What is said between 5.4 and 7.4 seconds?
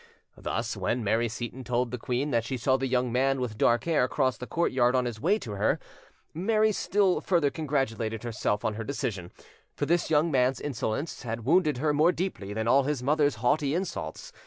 her, Mary still